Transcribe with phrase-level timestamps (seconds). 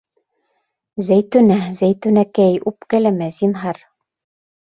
[1.09, 3.83] Зәйтүнә, Зәйтүнәкәй, үпкәләмә, зинһар.